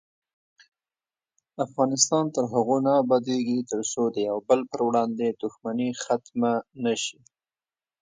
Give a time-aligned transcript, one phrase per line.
[1.65, 7.19] افغانستان تر هغو نه ابادیږي، ترڅو د یو بل پر وړاندې دښمني ختمه نشي.